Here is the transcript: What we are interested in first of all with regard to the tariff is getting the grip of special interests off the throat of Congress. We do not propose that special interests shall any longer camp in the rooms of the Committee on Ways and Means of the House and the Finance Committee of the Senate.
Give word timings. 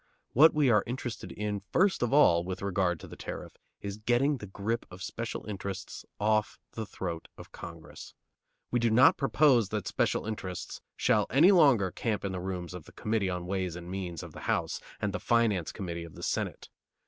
What 0.33 0.55
we 0.55 0.71
are 0.71 0.83
interested 0.87 1.31
in 1.31 1.59
first 1.71 2.01
of 2.01 2.11
all 2.11 2.43
with 2.43 2.63
regard 2.63 2.99
to 3.01 3.07
the 3.07 3.15
tariff 3.15 3.59
is 3.81 3.97
getting 3.97 4.37
the 4.37 4.47
grip 4.47 4.87
of 4.89 5.03
special 5.03 5.45
interests 5.45 6.05
off 6.19 6.57
the 6.71 6.87
throat 6.87 7.27
of 7.37 7.51
Congress. 7.51 8.15
We 8.71 8.79
do 8.79 8.89
not 8.89 9.15
propose 9.15 9.69
that 9.69 9.87
special 9.87 10.25
interests 10.25 10.81
shall 10.95 11.27
any 11.29 11.51
longer 11.51 11.91
camp 11.91 12.25
in 12.25 12.31
the 12.31 12.39
rooms 12.41 12.73
of 12.73 12.85
the 12.85 12.93
Committee 12.93 13.29
on 13.29 13.45
Ways 13.45 13.75
and 13.75 13.91
Means 13.91 14.23
of 14.23 14.33
the 14.33 14.39
House 14.49 14.81
and 14.99 15.13
the 15.13 15.19
Finance 15.19 15.71
Committee 15.71 16.05
of 16.05 16.15
the 16.15 16.23
Senate. 16.23 16.69